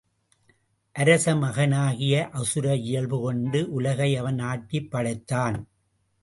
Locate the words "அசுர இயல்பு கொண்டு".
2.31-3.71